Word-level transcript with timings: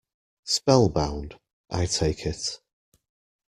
Spell-bound, 0.45 1.37
I 1.69 1.85
take 1.85 2.25
it. 2.25 2.57